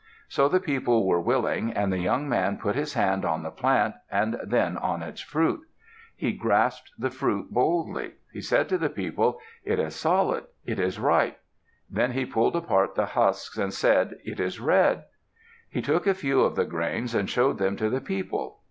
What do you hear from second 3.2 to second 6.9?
on the plant and then on its fruit. He grasped